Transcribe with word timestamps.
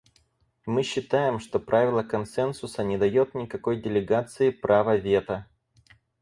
Мы 0.65 0.81
считаем, 0.81 1.37
что 1.39 1.59
правило 1.59 2.01
консенсуса 2.01 2.83
не 2.83 2.97
дает 2.97 3.35
никакой 3.35 3.79
делегации 3.79 4.49
права 4.49 4.95
вето. 4.95 5.45